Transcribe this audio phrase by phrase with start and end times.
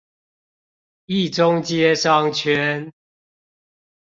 [1.05, 2.91] 一中街商圈